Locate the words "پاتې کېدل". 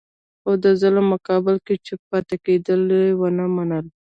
2.11-2.81